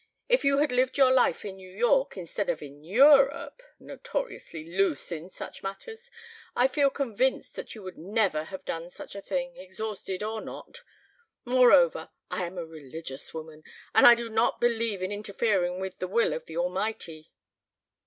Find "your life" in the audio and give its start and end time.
0.97-1.45